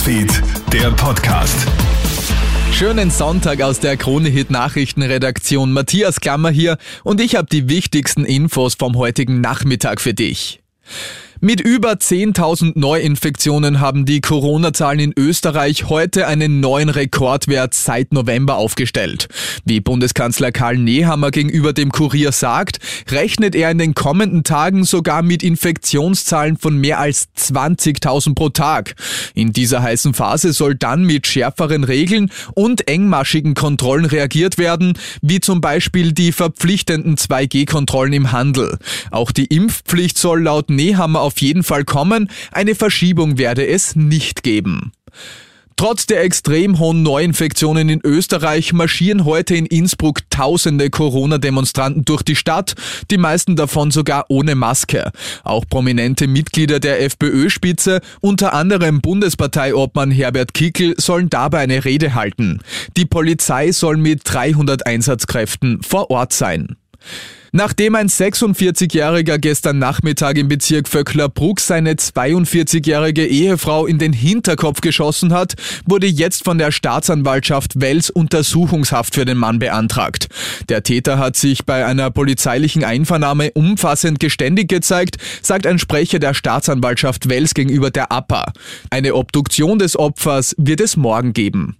[0.00, 1.66] Newsfeed, der Podcast.
[2.72, 5.72] Schönen Sonntag aus der Kronehit Nachrichtenredaktion.
[5.72, 10.62] Matthias Klammer hier und ich habe die wichtigsten Infos vom heutigen Nachmittag für dich.
[11.42, 18.56] Mit über 10.000 Neuinfektionen haben die Corona-Zahlen in Österreich heute einen neuen Rekordwert seit November
[18.56, 19.28] aufgestellt.
[19.64, 22.78] Wie Bundeskanzler Karl Nehammer gegenüber dem Kurier sagt,
[23.08, 28.94] rechnet er in den kommenden Tagen sogar mit Infektionszahlen von mehr als 20.000 pro Tag.
[29.34, 35.40] In dieser heißen Phase soll dann mit schärferen Regeln und engmaschigen Kontrollen reagiert werden, wie
[35.40, 38.76] zum Beispiel die verpflichtenden 2G-Kontrollen im Handel.
[39.10, 44.42] Auch die Impfpflicht soll laut Nehammer auf jeden Fall kommen, eine Verschiebung werde es nicht
[44.42, 44.92] geben.
[45.80, 52.36] Trotz der extrem hohen Neuinfektionen in Österreich marschieren heute in Innsbruck tausende Corona-Demonstranten durch die
[52.36, 52.74] Stadt,
[53.10, 55.10] die meisten davon sogar ohne Maske.
[55.42, 62.60] Auch prominente Mitglieder der FPÖ-Spitze, unter anderem Bundesparteiobmann Herbert Kickel, sollen dabei eine Rede halten.
[62.98, 66.76] Die Polizei soll mit 300 Einsatzkräften vor Ort sein.
[67.52, 75.32] Nachdem ein 46-Jähriger gestern Nachmittag im Bezirk Vöcklerbruck seine 42-jährige Ehefrau in den Hinterkopf geschossen
[75.32, 80.28] hat, wurde jetzt von der Staatsanwaltschaft Wels Untersuchungshaft für den Mann beantragt.
[80.68, 86.34] Der Täter hat sich bei einer polizeilichen Einvernahme umfassend geständig gezeigt, sagt ein Sprecher der
[86.34, 88.52] Staatsanwaltschaft Wels gegenüber der APA.
[88.90, 91.78] Eine Obduktion des Opfers wird es morgen geben.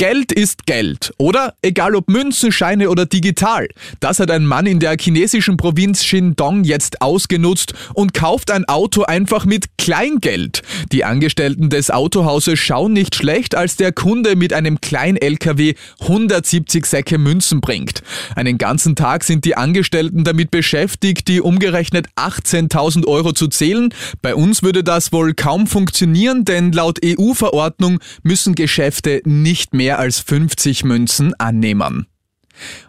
[0.00, 1.54] Geld ist Geld, oder?
[1.60, 3.66] Egal ob Münzen, Scheine oder digital.
[3.98, 9.02] Das hat ein Mann in der chinesischen Provinz Shindong jetzt ausgenutzt und kauft ein Auto
[9.02, 10.62] einfach mit Kleingeld.
[10.92, 17.18] Die Angestellten des Autohauses schauen nicht schlecht, als der Kunde mit einem Klein-LKW 170 Säcke
[17.18, 18.04] Münzen bringt.
[18.36, 23.92] Einen ganzen Tag sind die Angestellten damit beschäftigt, die umgerechnet 18.000 Euro zu zählen.
[24.22, 29.98] Bei uns würde das wohl kaum funktionieren, denn laut EU-Verordnung müssen Geschäfte nicht mehr mehr
[29.98, 32.08] als 50 Münzen annehmen.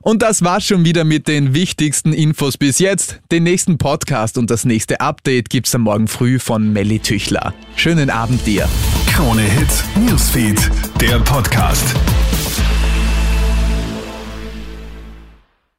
[0.01, 3.21] Und das war's schon wieder mit den wichtigsten Infos bis jetzt.
[3.31, 7.53] Den nächsten Podcast und das nächste Update gibt's am Morgen früh von Melly Tüchler.
[7.77, 8.67] Schönen Abend dir.
[9.13, 10.69] Krone Hits, Newsfeed,
[10.99, 11.95] der Podcast.